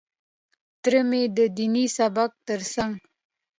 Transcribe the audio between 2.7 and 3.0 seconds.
څنګ.